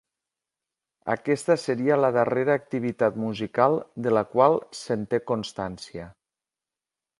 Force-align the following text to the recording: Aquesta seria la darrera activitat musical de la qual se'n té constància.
Aquesta 1.15 1.57
seria 1.63 1.97
la 1.99 2.09
darrera 2.15 2.55
activitat 2.61 3.21
musical 3.25 3.79
de 4.07 4.15
la 4.19 4.25
qual 4.33 4.59
se'n 4.83 5.07
té 5.15 5.23
constància. 5.33 6.11